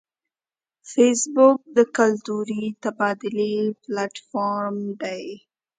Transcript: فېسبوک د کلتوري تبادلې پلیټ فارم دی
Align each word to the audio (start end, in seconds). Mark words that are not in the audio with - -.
فېسبوک 0.91 1.59
د 1.77 1.77
کلتوري 1.97 2.63
تبادلې 2.83 3.53
پلیټ 3.81 4.15
فارم 4.29 4.77
دی 5.01 5.23